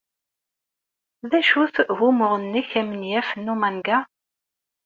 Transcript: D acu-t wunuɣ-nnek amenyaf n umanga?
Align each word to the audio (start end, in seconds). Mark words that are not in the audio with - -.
D 1.29 1.31
acu-t 1.39 1.75
wunuɣ-nnek 1.97 2.69
amenyaf 2.81 3.29
n 3.35 3.51
umanga? 3.53 3.97